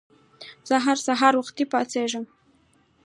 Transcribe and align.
زه 0.67 0.75
هر 0.85 0.97
سهار 1.07 1.33
وختي 1.37 1.63
پاڅېږم. 1.71 2.25